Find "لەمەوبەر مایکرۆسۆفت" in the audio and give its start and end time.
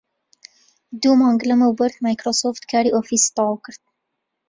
1.49-2.63